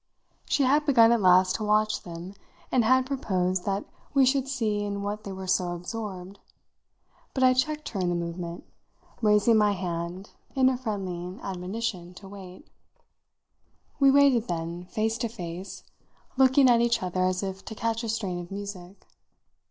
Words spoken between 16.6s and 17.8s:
at each other as if to